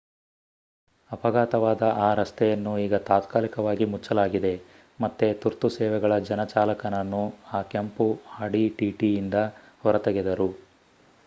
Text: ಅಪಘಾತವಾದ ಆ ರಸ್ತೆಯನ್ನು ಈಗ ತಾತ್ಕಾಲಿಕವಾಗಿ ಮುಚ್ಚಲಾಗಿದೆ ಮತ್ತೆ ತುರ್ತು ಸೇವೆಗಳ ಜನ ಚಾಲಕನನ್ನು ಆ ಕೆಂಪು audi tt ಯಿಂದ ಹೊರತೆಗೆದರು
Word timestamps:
ಅಪಘಾತವಾದ 1.11 1.83
ಆ 1.97 2.13
ರಸ್ತೆಯನ್ನು 2.13 2.73
ಈಗ 2.77 2.95
ತಾತ್ಕಾಲಿಕವಾಗಿ 3.09 3.85
ಮುಚ್ಚಲಾಗಿದೆ 3.85 4.53
ಮತ್ತೆ 4.99 5.29
ತುರ್ತು 5.35 5.69
ಸೇವೆಗಳ 5.77 6.17
ಜನ 6.31 6.43
ಚಾಲಕನನ್ನು 6.47 7.23
ಆ 7.53 7.61
ಕೆಂಪು 7.71 8.09
audi 8.39 8.65
tt 8.79 9.01
ಯಿಂದ 9.11 9.47
ಹೊರತೆಗೆದರು 9.83 10.49